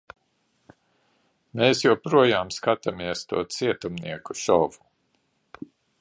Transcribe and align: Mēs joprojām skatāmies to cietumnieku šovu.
Mēs 1.59 1.83
joprojām 1.85 2.51
skatāmies 2.57 3.23
to 3.33 3.45
cietumnieku 3.59 4.37
šovu. 4.47 5.67